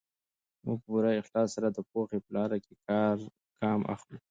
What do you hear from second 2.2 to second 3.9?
په لاره کې ګام